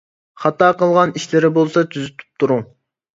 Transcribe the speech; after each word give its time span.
خاتا 0.43 0.69
قىلغان 0.79 1.13
ئىشلىرى 1.19 1.51
بولسا 1.57 1.83
تۈزىتىپ 1.91 2.39
تۇرۇڭ. 2.45 2.65